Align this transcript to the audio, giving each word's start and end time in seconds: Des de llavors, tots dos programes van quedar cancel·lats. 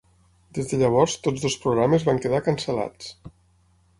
Des 0.57 0.69
de 0.71 0.79
llavors, 0.83 1.17
tots 1.27 1.43
dos 1.43 1.57
programes 1.67 2.07
van 2.09 2.21
quedar 2.25 2.39
cancel·lats. 2.47 3.13